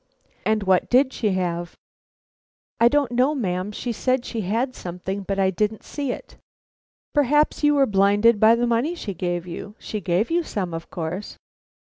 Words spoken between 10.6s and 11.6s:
of course?"